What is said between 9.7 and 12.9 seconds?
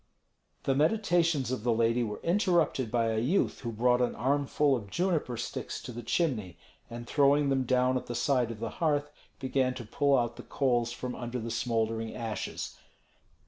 to pull out the coals from under the smouldering ashes.